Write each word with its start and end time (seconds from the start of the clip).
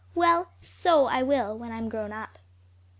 Well, 0.15 0.49
so 0.61 1.01
will 1.25 1.45
I 1.45 1.53
when 1.53 1.71
I'm 1.71 1.87
grown 1.87 2.11
up." 2.11 2.39